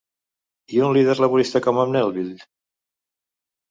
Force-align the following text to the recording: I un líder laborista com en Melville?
I 0.77 0.81
un 0.85 0.95
líder 0.97 1.15
laborista 1.25 1.63
com 1.69 1.85
en 1.87 1.97
Melville? 2.01 2.51